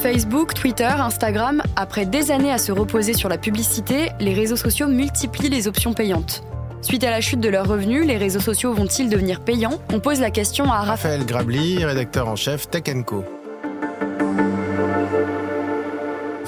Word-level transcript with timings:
Facebook, 0.00 0.54
Twitter, 0.54 0.84
Instagram, 0.84 1.62
après 1.76 2.06
des 2.06 2.30
années 2.30 2.50
à 2.50 2.56
se 2.56 2.72
reposer 2.72 3.12
sur 3.12 3.28
la 3.28 3.36
publicité, 3.36 4.10
les 4.18 4.32
réseaux 4.32 4.56
sociaux 4.56 4.88
multiplient 4.88 5.50
les 5.50 5.68
options 5.68 5.92
payantes. 5.92 6.42
Suite 6.80 7.04
à 7.04 7.10
la 7.10 7.20
chute 7.20 7.40
de 7.40 7.50
leurs 7.50 7.68
revenus, 7.68 8.06
les 8.06 8.16
réseaux 8.16 8.40
sociaux 8.40 8.72
vont-ils 8.72 9.10
devenir 9.10 9.40
payants? 9.40 9.78
On 9.92 10.00
pose 10.00 10.18
la 10.20 10.30
question 10.30 10.72
à 10.72 10.80
Raphaël 10.80 11.26
Grabli, 11.26 11.84
rédacteur 11.84 12.28
en 12.28 12.36
chef 12.36 12.70
Tech 12.70 12.84
Co. 13.04 13.24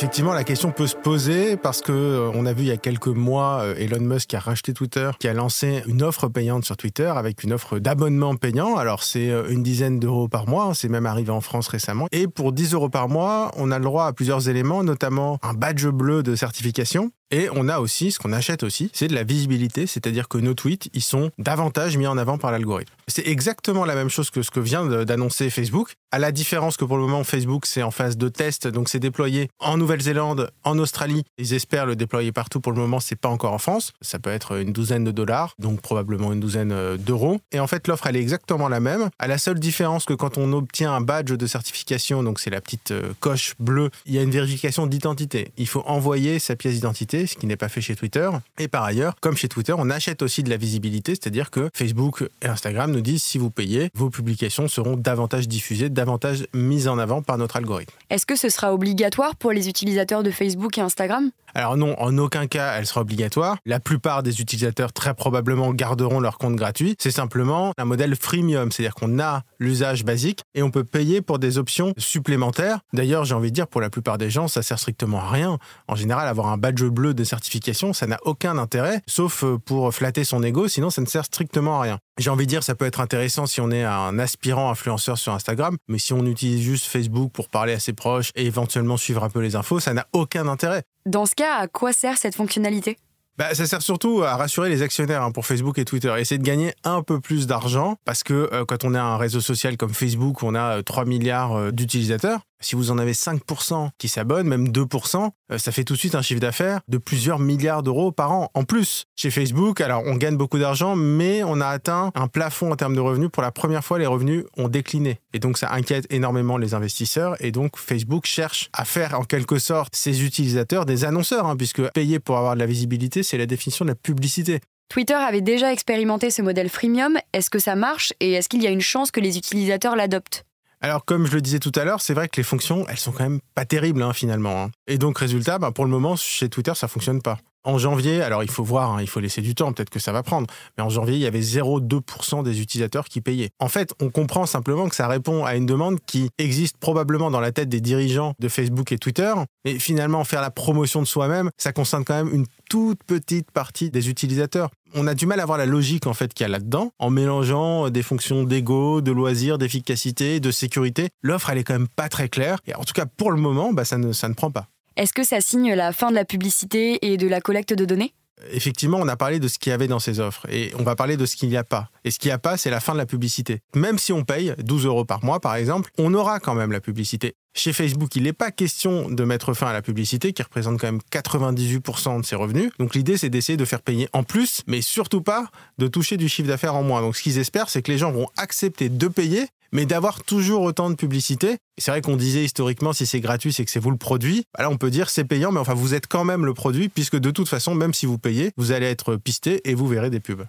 Effectivement, 0.00 0.32
la 0.32 0.44
question 0.44 0.72
peut 0.72 0.86
se 0.86 0.96
poser 0.96 1.58
parce 1.58 1.82
que 1.82 1.92
euh, 1.92 2.30
on 2.32 2.46
a 2.46 2.54
vu 2.54 2.62
il 2.62 2.68
y 2.68 2.70
a 2.70 2.78
quelques 2.78 3.08
mois 3.08 3.60
euh, 3.60 3.74
Elon 3.76 4.00
Musk 4.00 4.32
a 4.32 4.38
racheté 4.38 4.72
Twitter, 4.72 5.10
qui 5.18 5.28
a 5.28 5.34
lancé 5.34 5.82
une 5.86 6.02
offre 6.02 6.28
payante 6.28 6.64
sur 6.64 6.78
Twitter 6.78 7.12
avec 7.14 7.44
une 7.44 7.52
offre 7.52 7.78
d'abonnement 7.78 8.34
payant. 8.34 8.76
Alors 8.76 9.02
c'est 9.02 9.28
euh, 9.28 9.50
une 9.50 9.62
dizaine 9.62 10.00
d'euros 10.00 10.26
par 10.26 10.48
mois, 10.48 10.64
hein, 10.64 10.72
c'est 10.72 10.88
même 10.88 11.04
arrivé 11.04 11.30
en 11.30 11.42
France 11.42 11.68
récemment. 11.68 12.06
Et 12.12 12.28
pour 12.28 12.52
10 12.52 12.72
euros 12.72 12.88
par 12.88 13.10
mois, 13.10 13.50
on 13.58 13.70
a 13.70 13.78
le 13.78 13.84
droit 13.84 14.06
à 14.06 14.14
plusieurs 14.14 14.48
éléments, 14.48 14.82
notamment 14.82 15.38
un 15.42 15.52
badge 15.52 15.86
bleu 15.88 16.22
de 16.22 16.34
certification 16.34 17.12
et 17.32 17.48
on 17.54 17.68
a 17.68 17.78
aussi, 17.78 18.10
ce 18.10 18.18
qu'on 18.18 18.32
achète 18.32 18.64
aussi, 18.64 18.90
c'est 18.92 19.06
de 19.06 19.14
la 19.14 19.22
visibilité, 19.22 19.86
c'est-à-dire 19.86 20.26
que 20.26 20.38
nos 20.38 20.54
tweets, 20.54 20.90
ils 20.94 21.02
sont 21.02 21.30
davantage 21.38 21.96
mis 21.96 22.08
en 22.08 22.18
avant 22.18 22.38
par 22.38 22.50
l'algorithme. 22.50 22.92
C'est 23.10 23.26
exactement 23.26 23.84
la 23.84 23.94
même 23.94 24.08
chose 24.08 24.30
que 24.30 24.42
ce 24.42 24.50
que 24.50 24.60
vient 24.60 24.86
d'annoncer 24.86 25.50
Facebook, 25.50 25.94
à 26.12 26.18
la 26.18 26.32
différence 26.32 26.76
que 26.76 26.84
pour 26.84 26.96
le 26.96 27.02
moment, 27.02 27.24
Facebook, 27.24 27.66
c'est 27.66 27.82
en 27.82 27.90
phase 27.90 28.16
de 28.16 28.28
test, 28.28 28.66
donc 28.66 28.88
c'est 28.88 28.98
déployé 28.98 29.50
en 29.58 29.76
Nouvelle-Zélande, 29.76 30.50
en 30.64 30.78
Australie. 30.78 31.24
Ils 31.38 31.54
espèrent 31.54 31.86
le 31.86 31.96
déployer 31.96 32.32
partout. 32.32 32.60
Pour 32.60 32.72
le 32.72 32.78
moment, 32.78 33.00
c'est 33.00 33.16
pas 33.16 33.28
encore 33.28 33.52
en 33.52 33.58
France. 33.58 33.92
Ça 34.00 34.18
peut 34.18 34.30
être 34.30 34.60
une 34.60 34.72
douzaine 34.72 35.04
de 35.04 35.10
dollars, 35.10 35.54
donc 35.58 35.80
probablement 35.80 36.32
une 36.32 36.40
douzaine 36.40 36.72
euh, 36.72 36.96
d'euros. 36.96 37.40
Et 37.52 37.60
en 37.60 37.66
fait, 37.66 37.88
l'offre, 37.88 38.06
elle 38.06 38.16
est 38.16 38.20
exactement 38.20 38.68
la 38.68 38.80
même, 38.80 39.10
à 39.18 39.26
la 39.26 39.38
seule 39.38 39.58
différence 39.58 40.04
que 40.04 40.14
quand 40.14 40.38
on 40.38 40.52
obtient 40.52 40.92
un 40.92 41.00
badge 41.00 41.32
de 41.32 41.46
certification, 41.46 42.22
donc 42.22 42.40
c'est 42.40 42.50
la 42.50 42.60
petite 42.60 42.90
euh, 42.90 43.12
coche 43.20 43.54
bleue, 43.58 43.90
il 44.06 44.14
y 44.14 44.18
a 44.18 44.22
une 44.22 44.30
vérification 44.30 44.86
d'identité. 44.86 45.52
Il 45.56 45.68
faut 45.68 45.82
envoyer 45.86 46.38
sa 46.38 46.56
pièce 46.56 46.74
d'identité 46.74 47.00
ce 47.26 47.36
qui 47.36 47.46
n'est 47.46 47.56
pas 47.56 47.68
fait 47.68 47.80
chez 47.80 47.96
Twitter. 47.96 48.30
Et 48.58 48.68
par 48.68 48.84
ailleurs, 48.84 49.14
comme 49.20 49.36
chez 49.36 49.48
Twitter, 49.48 49.74
on 49.76 49.90
achète 49.90 50.22
aussi 50.22 50.42
de 50.42 50.50
la 50.50 50.56
visibilité, 50.56 51.12
c'est-à-dire 51.12 51.50
que 51.50 51.70
Facebook 51.74 52.24
et 52.42 52.46
Instagram 52.46 52.99
nous 53.00 53.04
disent 53.04 53.22
si 53.22 53.38
vous 53.38 53.50
payez, 53.50 53.90
vos 53.94 54.10
publications 54.10 54.68
seront 54.68 54.94
davantage 54.94 55.48
diffusées, 55.48 55.88
davantage 55.88 56.46
mises 56.52 56.86
en 56.86 56.98
avant 56.98 57.22
par 57.22 57.38
notre 57.38 57.56
algorithme. 57.56 57.94
Est-ce 58.10 58.26
que 58.26 58.36
ce 58.36 58.50
sera 58.50 58.74
obligatoire 58.74 59.36
pour 59.36 59.52
les 59.52 59.68
utilisateurs 59.70 60.22
de 60.22 60.30
Facebook 60.30 60.76
et 60.76 60.82
Instagram? 60.82 61.30
Alors 61.54 61.76
non, 61.76 61.98
en 61.98 62.16
aucun 62.18 62.46
cas 62.46 62.74
elle 62.76 62.86
sera 62.86 63.00
obligatoire. 63.00 63.56
La 63.64 63.80
plupart 63.80 64.22
des 64.22 64.40
utilisateurs 64.40 64.92
très 64.92 65.14
probablement 65.14 65.72
garderont 65.72 66.20
leur 66.20 66.38
compte 66.38 66.56
gratuit. 66.56 66.94
C'est 66.98 67.10
simplement 67.10 67.72
un 67.78 67.84
modèle 67.84 68.14
freemium, 68.14 68.70
c'est-à-dire 68.70 68.94
qu'on 68.94 69.18
a 69.18 69.42
l'usage 69.58 70.04
basique 70.04 70.42
et 70.54 70.62
on 70.62 70.70
peut 70.70 70.84
payer 70.84 71.22
pour 71.22 71.38
des 71.38 71.58
options 71.58 71.94
supplémentaires. 71.96 72.80
D'ailleurs, 72.92 73.24
j'ai 73.24 73.34
envie 73.34 73.50
de 73.50 73.54
dire 73.54 73.66
pour 73.66 73.80
la 73.80 73.90
plupart 73.90 74.18
des 74.18 74.30
gens, 74.30 74.46
ça 74.46 74.62
sert 74.62 74.78
strictement 74.78 75.20
à 75.20 75.30
rien. 75.30 75.58
En 75.88 75.96
général, 75.96 76.28
avoir 76.28 76.48
un 76.48 76.58
badge 76.58 76.84
bleu 76.84 77.14
de 77.14 77.24
certification, 77.24 77.92
ça 77.92 78.06
n'a 78.06 78.18
aucun 78.24 78.58
intérêt, 78.58 79.00
sauf 79.06 79.42
euh, 79.42 79.58
pour 79.58 79.92
flatter 79.92 80.22
son 80.24 80.42
ego, 80.42 80.68
sinon 80.68 80.90
ça 80.90 81.00
ne 81.00 81.06
sert 81.06 81.24
strictement 81.24 81.78
à 81.78 81.82
rien. 81.82 81.98
J'ai 82.20 82.28
envie 82.28 82.44
de 82.44 82.50
dire, 82.50 82.62
ça 82.62 82.74
peut 82.74 82.84
être 82.84 83.00
intéressant 83.00 83.46
si 83.46 83.62
on 83.62 83.70
est 83.70 83.82
un 83.82 84.18
aspirant 84.18 84.70
influenceur 84.70 85.16
sur 85.16 85.32
Instagram, 85.32 85.78
mais 85.88 85.96
si 85.96 86.12
on 86.12 86.26
utilise 86.26 86.60
juste 86.60 86.84
Facebook 86.84 87.32
pour 87.32 87.48
parler 87.48 87.72
à 87.72 87.80
ses 87.80 87.94
proches 87.94 88.30
et 88.36 88.44
éventuellement 88.44 88.98
suivre 88.98 89.24
un 89.24 89.30
peu 89.30 89.40
les 89.40 89.56
infos, 89.56 89.80
ça 89.80 89.94
n'a 89.94 90.06
aucun 90.12 90.46
intérêt. 90.46 90.82
Dans 91.06 91.24
ce 91.24 91.34
cas, 91.34 91.56
à 91.56 91.66
quoi 91.66 91.94
sert 91.94 92.18
cette 92.18 92.34
fonctionnalité? 92.34 92.98
Bah, 93.38 93.54
ça 93.54 93.64
sert 93.64 93.80
surtout 93.80 94.22
à 94.22 94.36
rassurer 94.36 94.68
les 94.68 94.82
actionnaires 94.82 95.22
hein, 95.22 95.32
pour 95.32 95.46
Facebook 95.46 95.78
et 95.78 95.86
Twitter. 95.86 96.14
Essayer 96.18 96.36
de 96.36 96.44
gagner 96.44 96.74
un 96.84 97.02
peu 97.02 97.20
plus 97.20 97.46
d'argent 97.46 97.96
parce 98.04 98.22
que 98.22 98.50
euh, 98.52 98.66
quand 98.66 98.84
on 98.84 98.92
a 98.92 99.00
un 99.00 99.16
réseau 99.16 99.40
social 99.40 99.78
comme 99.78 99.94
Facebook, 99.94 100.42
on 100.42 100.54
a 100.54 100.82
3 100.82 101.04
euh, 101.04 101.06
milliards 101.06 101.54
euh, 101.54 101.70
d'utilisateurs. 101.70 102.42
Si 102.62 102.76
vous 102.76 102.90
en 102.90 102.98
avez 102.98 103.12
5% 103.12 103.88
qui 103.96 104.08
s'abonnent, 104.08 104.46
même 104.46 104.68
2%, 104.68 105.30
ça 105.56 105.72
fait 105.72 105.84
tout 105.84 105.94
de 105.94 105.98
suite 105.98 106.14
un 106.14 106.22
chiffre 106.22 106.40
d'affaires 106.40 106.80
de 106.88 106.98
plusieurs 106.98 107.38
milliards 107.38 107.82
d'euros 107.82 108.12
par 108.12 108.32
an. 108.32 108.50
En 108.54 108.64
plus, 108.64 109.06
chez 109.16 109.30
Facebook, 109.30 109.80
alors 109.80 110.02
on 110.04 110.16
gagne 110.16 110.36
beaucoup 110.36 110.58
d'argent, 110.58 110.94
mais 110.94 111.42
on 111.42 111.60
a 111.60 111.66
atteint 111.66 112.12
un 112.14 112.28
plafond 112.28 112.70
en 112.70 112.76
termes 112.76 112.94
de 112.94 113.00
revenus. 113.00 113.30
Pour 113.32 113.42
la 113.42 113.50
première 113.50 113.84
fois, 113.84 113.98
les 113.98 114.06
revenus 114.06 114.44
ont 114.56 114.68
décliné. 114.68 115.20
Et 115.32 115.38
donc 115.38 115.56
ça 115.56 115.72
inquiète 115.72 116.06
énormément 116.10 116.58
les 116.58 116.74
investisseurs. 116.74 117.36
Et 117.42 117.50
donc 117.50 117.78
Facebook 117.78 118.26
cherche 118.26 118.68
à 118.72 118.84
faire 118.84 119.18
en 119.18 119.24
quelque 119.24 119.58
sorte 119.58 119.96
ses 119.96 120.24
utilisateurs 120.24 120.84
des 120.84 121.04
annonceurs, 121.04 121.46
hein, 121.46 121.56
puisque 121.56 121.90
payer 121.92 122.18
pour 122.18 122.36
avoir 122.36 122.54
de 122.54 122.60
la 122.60 122.66
visibilité, 122.66 123.22
c'est 123.22 123.38
la 123.38 123.46
définition 123.46 123.84
de 123.84 123.90
la 123.90 123.96
publicité. 123.96 124.60
Twitter 124.90 125.14
avait 125.14 125.40
déjà 125.40 125.72
expérimenté 125.72 126.30
ce 126.30 126.42
modèle 126.42 126.68
freemium. 126.68 127.16
Est-ce 127.32 127.48
que 127.48 127.60
ça 127.60 127.76
marche 127.76 128.12
et 128.18 128.32
est-ce 128.32 128.48
qu'il 128.48 128.62
y 128.62 128.66
a 128.66 128.70
une 128.70 128.80
chance 128.80 129.10
que 129.10 129.20
les 129.20 129.38
utilisateurs 129.38 129.94
l'adoptent? 129.94 130.44
Alors, 130.82 131.04
comme 131.04 131.26
je 131.26 131.34
le 131.34 131.42
disais 131.42 131.58
tout 131.58 131.72
à 131.74 131.84
l'heure, 131.84 132.00
c'est 132.00 132.14
vrai 132.14 132.28
que 132.28 132.38
les 132.38 132.42
fonctions, 132.42 132.86
elles 132.88 132.98
sont 132.98 133.12
quand 133.12 133.24
même 133.24 133.40
pas 133.54 133.66
terribles 133.66 134.02
hein, 134.02 134.14
finalement. 134.14 134.62
Hein. 134.62 134.70
Et 134.86 134.96
donc, 134.96 135.18
résultat, 135.18 135.58
bah, 135.58 135.72
pour 135.72 135.84
le 135.84 135.90
moment, 135.90 136.16
chez 136.16 136.48
Twitter, 136.48 136.72
ça 136.74 136.88
fonctionne 136.88 137.20
pas. 137.20 137.38
En 137.64 137.76
janvier, 137.76 138.22
alors 138.22 138.42
il 138.42 138.50
faut 138.50 138.64
voir, 138.64 138.92
hein, 138.92 139.02
il 139.02 139.06
faut 139.06 139.20
laisser 139.20 139.42
du 139.42 139.54
temps, 139.54 139.72
peut-être 139.74 139.90
que 139.90 139.98
ça 139.98 140.12
va 140.12 140.22
prendre, 140.22 140.46
mais 140.78 140.82
en 140.82 140.88
janvier, 140.88 141.16
il 141.16 141.20
y 141.20 141.26
avait 141.26 141.40
0,2% 141.40 142.42
des 142.42 142.62
utilisateurs 142.62 143.04
qui 143.04 143.20
payaient. 143.20 143.50
En 143.58 143.68
fait, 143.68 143.92
on 144.00 144.08
comprend 144.08 144.46
simplement 144.46 144.88
que 144.88 144.94
ça 144.94 145.06
répond 145.08 145.44
à 145.44 145.56
une 145.56 145.66
demande 145.66 145.98
qui 146.06 146.30
existe 146.38 146.78
probablement 146.78 147.30
dans 147.30 147.40
la 147.40 147.52
tête 147.52 147.68
des 147.68 147.82
dirigeants 147.82 148.32
de 148.38 148.48
Facebook 148.48 148.92
et 148.92 148.98
Twitter, 148.98 149.34
mais 149.66 149.78
finalement, 149.78 150.24
faire 150.24 150.40
la 150.40 150.50
promotion 150.50 151.02
de 151.02 151.06
soi-même, 151.06 151.50
ça 151.58 151.72
concerne 151.72 152.04
quand 152.04 152.14
même 152.14 152.34
une 152.34 152.46
toute 152.70 153.04
petite 153.04 153.50
partie 153.50 153.90
des 153.90 154.08
utilisateurs. 154.08 154.70
On 154.94 155.06
a 155.06 155.14
du 155.14 155.26
mal 155.26 155.38
à 155.38 155.44
voir 155.44 155.58
la 155.58 155.66
logique 155.66 156.06
en 156.06 156.14
fait 156.14 156.32
qu'il 156.32 156.44
y 156.44 156.48
a 156.48 156.50
là-dedans, 156.50 156.92
en 156.98 157.10
mélangeant 157.10 157.90
des 157.90 158.02
fonctions 158.02 158.42
d'ego, 158.44 159.02
de 159.02 159.12
loisirs, 159.12 159.58
d'efficacité, 159.58 160.40
de 160.40 160.50
sécurité. 160.50 161.10
L'offre, 161.22 161.50
elle 161.50 161.58
est 161.58 161.64
quand 161.64 161.74
même 161.74 161.88
pas 161.88 162.08
très 162.08 162.30
claire, 162.30 162.58
et 162.66 162.74
en 162.74 162.84
tout 162.84 162.94
cas 162.94 163.04
pour 163.04 163.30
le 163.30 163.40
moment, 163.40 163.74
bah, 163.74 163.84
ça 163.84 163.98
ne 163.98 164.34
prend 164.34 164.50
pas. 164.50 164.68
Est-ce 165.00 165.14
que 165.14 165.24
ça 165.24 165.40
signe 165.40 165.72
la 165.72 165.94
fin 165.94 166.10
de 166.10 166.14
la 166.14 166.26
publicité 166.26 166.98
et 167.10 167.16
de 167.16 167.26
la 167.26 167.40
collecte 167.40 167.72
de 167.72 167.86
données? 167.86 168.12
Effectivement, 168.52 168.98
on 168.98 169.08
a 169.08 169.16
parlé 169.16 169.40
de 169.40 169.48
ce 169.48 169.58
qu'il 169.58 169.70
y 169.70 169.72
avait 169.72 169.88
dans 169.88 169.98
ces 169.98 170.20
offres 170.20 170.46
et 170.50 170.74
on 170.78 170.82
va 170.82 170.94
parler 170.94 171.16
de 171.16 171.24
ce 171.24 171.36
qu'il 171.36 171.48
n'y 171.48 171.56
a 171.56 171.64
pas. 171.64 171.88
Et 172.04 172.10
ce 172.10 172.18
qu'il 172.18 172.28
n'y 172.28 172.34
a 172.34 172.38
pas, 172.38 172.58
c'est 172.58 172.68
la 172.68 172.80
fin 172.80 172.92
de 172.92 172.98
la 172.98 173.06
publicité. 173.06 173.62
Même 173.74 173.98
si 173.98 174.12
on 174.12 174.24
paye 174.24 174.54
12 174.58 174.84
euros 174.84 175.06
par 175.06 175.24
mois, 175.24 175.40
par 175.40 175.54
exemple, 175.54 175.90
on 175.96 176.12
aura 176.12 176.38
quand 176.38 176.54
même 176.54 176.70
la 176.70 176.82
publicité. 176.82 177.32
Chez 177.54 177.72
Facebook, 177.72 178.14
il 178.14 178.24
n'est 178.24 178.34
pas 178.34 178.50
question 178.50 179.08
de 179.08 179.24
mettre 179.24 179.54
fin 179.54 179.68
à 179.68 179.72
la 179.72 179.80
publicité, 179.80 180.34
qui 180.34 180.42
représente 180.42 180.78
quand 180.78 180.88
même 180.88 181.00
98% 181.10 182.20
de 182.20 182.26
ses 182.26 182.36
revenus. 182.36 182.70
Donc 182.78 182.94
l'idée, 182.94 183.16
c'est 183.16 183.30
d'essayer 183.30 183.56
de 183.56 183.64
faire 183.64 183.80
payer 183.80 184.06
en 184.12 184.22
plus, 184.22 184.60
mais 184.66 184.82
surtout 184.82 185.22
pas 185.22 185.50
de 185.78 185.88
toucher 185.88 186.18
du 186.18 186.28
chiffre 186.28 186.48
d'affaires 186.48 186.74
en 186.74 186.82
moins. 186.82 187.00
Donc 187.00 187.16
ce 187.16 187.22
qu'ils 187.22 187.38
espèrent, 187.38 187.70
c'est 187.70 187.80
que 187.80 187.90
les 187.90 187.96
gens 187.96 188.12
vont 188.12 188.28
accepter 188.36 188.90
de 188.90 189.08
payer 189.08 189.46
mais 189.72 189.86
d'avoir 189.86 190.22
toujours 190.22 190.62
autant 190.62 190.90
de 190.90 190.94
publicité. 190.94 191.58
C'est 191.78 191.90
vrai 191.90 192.00
qu'on 192.00 192.16
disait 192.16 192.44
historiquement, 192.44 192.92
si 192.92 193.06
c'est 193.06 193.20
gratuit, 193.20 193.52
c'est 193.52 193.64
que 193.64 193.70
c'est 193.70 193.80
vous 193.80 193.90
le 193.90 193.96
produit. 193.96 194.44
Bah 194.56 194.64
là, 194.64 194.70
on 194.70 194.76
peut 194.76 194.90
dire 194.90 195.10
c'est 195.10 195.24
payant, 195.24 195.52
mais 195.52 195.60
enfin, 195.60 195.74
vous 195.74 195.94
êtes 195.94 196.06
quand 196.06 196.24
même 196.24 196.44
le 196.44 196.54
produit, 196.54 196.88
puisque 196.88 197.16
de 197.16 197.30
toute 197.30 197.48
façon, 197.48 197.74
même 197.74 197.94
si 197.94 198.06
vous 198.06 198.18
payez, 198.18 198.52
vous 198.56 198.72
allez 198.72 198.86
être 198.86 199.16
pisté 199.16 199.60
et 199.64 199.74
vous 199.74 199.86
verrez 199.86 200.10
des 200.10 200.20
pubs. 200.20 200.44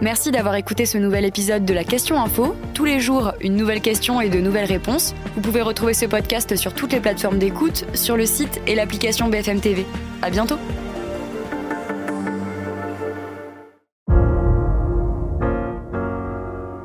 Merci 0.00 0.30
d'avoir 0.30 0.54
écouté 0.54 0.86
ce 0.86 0.96
nouvel 0.96 1.26
épisode 1.26 1.66
de 1.66 1.74
la 1.74 1.84
Question 1.84 2.20
Info. 2.22 2.56
Tous 2.72 2.86
les 2.86 3.00
jours, 3.00 3.32
une 3.42 3.54
nouvelle 3.54 3.82
question 3.82 4.20
et 4.22 4.30
de 4.30 4.40
nouvelles 4.40 4.64
réponses. 4.64 5.14
Vous 5.34 5.42
pouvez 5.42 5.60
retrouver 5.60 5.92
ce 5.92 6.06
podcast 6.06 6.56
sur 6.56 6.72
toutes 6.72 6.92
les 6.92 7.00
plateformes 7.00 7.38
d'écoute, 7.38 7.84
sur 7.92 8.16
le 8.16 8.24
site 8.24 8.62
et 8.66 8.74
l'application 8.74 9.28
BFM 9.28 9.60
TV. 9.60 9.84
À 10.22 10.30
bientôt! 10.30 10.58